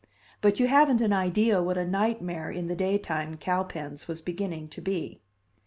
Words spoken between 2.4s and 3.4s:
in the daytime